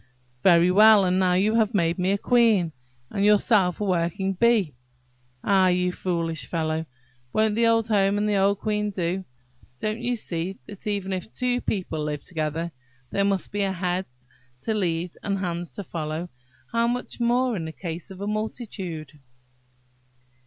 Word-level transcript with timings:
"Very 0.41 0.71
well; 0.71 1.05
and 1.05 1.19
now 1.19 1.33
you 1.33 1.53
have 1.53 1.75
made 1.75 1.99
me 1.99 2.09
a 2.11 2.17
queen, 2.17 2.71
and 3.11 3.23
yourself 3.23 3.79
a 3.79 3.85
working 3.85 4.33
bee! 4.33 4.73
Ah! 5.43 5.67
you 5.67 5.91
foolish 5.91 6.47
fellow, 6.47 6.87
won't 7.33 7.53
the 7.53 7.67
old 7.67 7.87
home 7.87 8.17
and 8.17 8.27
the 8.27 8.35
old 8.35 8.57
queen 8.59 8.89
do? 8.89 9.23
Don't 9.77 9.99
you 9.99 10.15
see 10.15 10.57
that 10.65 10.79
if 10.87 10.87
even 10.87 11.21
two 11.31 11.61
people 11.61 12.03
live 12.03 12.23
together, 12.23 12.71
there 13.11 13.23
must 13.25 13.51
be 13.51 13.61
a 13.61 13.71
head 13.73 14.07
to 14.61 14.73
lead 14.73 15.13
and 15.21 15.37
hands 15.37 15.71
to 15.73 15.83
follow? 15.83 16.29
How 16.71 16.87
much 16.87 17.19
more 17.19 17.55
in 17.55 17.65
the 17.65 17.71
case 17.71 18.09
of 18.09 18.21
a 18.21 18.25
multitude!" 18.25 19.19